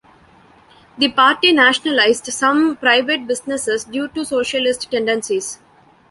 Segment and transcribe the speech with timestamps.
[0.97, 5.59] The party nationalized some private businesses due to socialist tendencies.